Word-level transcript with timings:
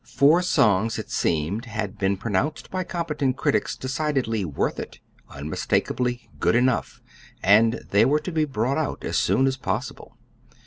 Four 0.03 0.41
songs, 0.41 0.97
it 0.97 1.11
seemed, 1.11 1.65
had 1.65 1.99
been 1.99 2.17
pronounced 2.17 2.71
by 2.71 2.83
competent 2.83 3.37
critics 3.37 3.75
decidedly 3.77 4.43
"worth 4.43 4.79
it" 4.79 4.99
unmistakably 5.29 6.27
"good 6.39 6.55
enough"; 6.55 7.03
and 7.43 7.73
they 7.91 8.03
were 8.05 8.17
to 8.21 8.31
be 8.31 8.45
brought 8.45 8.79
out 8.79 9.03
as 9.03 9.17
soon 9.19 9.45
as 9.45 9.57
possible. 9.57 10.17